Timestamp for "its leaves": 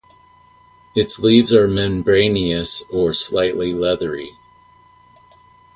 0.95-1.53